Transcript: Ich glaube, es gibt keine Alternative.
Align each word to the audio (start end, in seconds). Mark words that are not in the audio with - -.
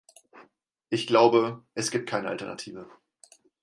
Ich 0.89 1.05
glaube, 1.05 1.63
es 1.75 1.91
gibt 1.91 2.09
keine 2.09 2.29
Alternative. 2.29 2.89